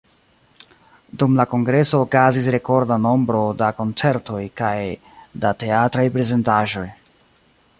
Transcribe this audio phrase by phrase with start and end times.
[1.23, 4.73] Dum la Kongreso okazis rekorda nombro da koncertoj kaj
[5.45, 6.87] da teatraj prezentaĵoj.